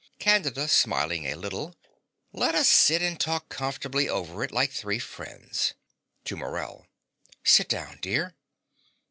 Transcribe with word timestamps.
CANDIDA 0.17 0.67
(smiling 0.67 1.27
a 1.27 1.35
little). 1.35 1.75
Let 2.33 2.55
us 2.55 2.67
sit 2.67 3.03
and 3.03 3.19
talk 3.19 3.49
comfortably 3.49 4.09
over 4.09 4.43
it 4.43 4.51
like 4.51 4.71
three 4.71 4.97
friends. 4.97 5.75
(To 6.25 6.35
Morell.) 6.35 6.87
Sit 7.43 7.69
down, 7.69 7.99
dear. 8.01 8.33